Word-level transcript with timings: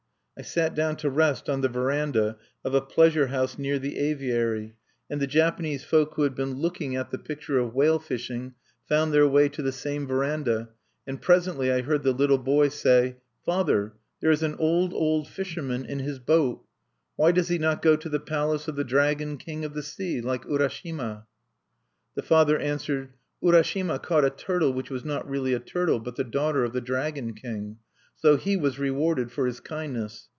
I 0.39 0.43
sat 0.43 0.73
down 0.73 0.95
to 0.95 1.09
rest 1.11 1.49
on 1.51 1.61
the 1.61 1.69
veranda 1.69 2.35
of 2.63 2.73
a 2.73 2.81
pleasure 2.81 3.27
house 3.27 3.59
near 3.59 3.77
the 3.77 3.99
aviary, 3.99 4.73
and 5.07 5.21
the 5.21 5.27
Japanese 5.27 5.83
folk 5.83 6.15
who 6.15 6.23
had 6.23 6.33
been 6.33 6.55
looking 6.55 6.95
at 6.95 7.11
the 7.11 7.19
picture 7.19 7.59
of 7.59 7.75
whale 7.75 7.99
fishing 7.99 8.55
found 8.89 9.13
their 9.13 9.27
way 9.27 9.49
to 9.49 9.61
the 9.61 9.71
same 9.71 10.07
veranda; 10.07 10.69
and 11.05 11.21
presently 11.21 11.71
I 11.71 11.83
heard 11.83 12.01
the 12.01 12.11
little 12.11 12.39
boy 12.39 12.69
say: 12.69 13.17
"Father, 13.45 13.93
there 14.19 14.31
is 14.31 14.41
an 14.41 14.55
old, 14.55 14.93
old 14.95 15.27
fisherman 15.27 15.85
in 15.85 15.99
his 15.99 16.17
boat. 16.17 16.65
Why 17.17 17.31
does 17.31 17.49
he 17.49 17.59
not 17.59 17.83
go 17.83 17.95
to 17.95 18.09
the 18.09 18.19
Palace 18.19 18.67
of 18.67 18.75
the 18.75 18.83
Dragon 18.83 19.37
King 19.37 19.63
of 19.63 19.75
the 19.75 19.83
Sea, 19.83 20.21
like 20.21 20.45
Urashima?" 20.47 21.27
The 22.15 22.23
father 22.23 22.57
answered: 22.57 23.09
"Urashima 23.43 24.01
caught 24.01 24.25
a 24.25 24.31
turtle 24.31 24.73
which 24.73 24.89
was 24.89 25.05
not 25.05 25.29
really 25.29 25.53
a 25.53 25.59
turtle, 25.59 25.99
but 25.99 26.15
the 26.15 26.23
Daughter 26.23 26.63
of 26.63 26.73
the 26.73 26.81
Dragon 26.81 27.35
King. 27.35 27.77
So 28.15 28.37
he 28.37 28.55
was 28.55 28.77
rewarded 28.77 29.31
for 29.31 29.45
his 29.47 29.59
kindness. 29.59 30.29